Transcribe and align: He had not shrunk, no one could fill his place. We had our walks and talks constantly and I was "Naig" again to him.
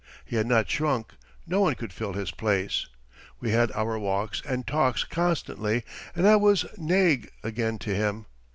He 0.25 0.35
had 0.35 0.47
not 0.47 0.67
shrunk, 0.67 1.13
no 1.45 1.61
one 1.61 1.75
could 1.75 1.93
fill 1.93 2.13
his 2.13 2.31
place. 2.31 2.87
We 3.39 3.51
had 3.51 3.71
our 3.73 3.99
walks 3.99 4.41
and 4.47 4.65
talks 4.65 5.03
constantly 5.03 5.83
and 6.15 6.27
I 6.27 6.37
was 6.37 6.65
"Naig" 6.75 7.29
again 7.43 7.77
to 7.77 7.93
him. 7.93 8.25